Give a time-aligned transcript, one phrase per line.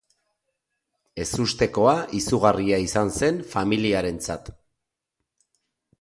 [1.23, 4.51] Ezustekoa izugarria izan zen familiarentzat.